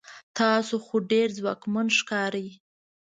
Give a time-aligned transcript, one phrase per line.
[0.37, 2.47] تاسو خو ډیر ځواکمن ښکارئ